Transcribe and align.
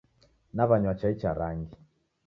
Naw'anywa 0.55 0.93
chai 0.99 1.13
cha 1.21 1.31
rangi. 1.39 1.77